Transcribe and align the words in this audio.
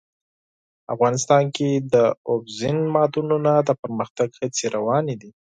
افغانستان 0.93 1.43
کې 1.55 1.69
د 1.93 1.95
اوبزین 2.31 2.77
معدنونه 2.93 3.51
د 3.67 3.69
پرمختګ 3.81 4.29
هڅې 4.41 4.65
روانې 4.75 5.15
دي. 5.21 5.31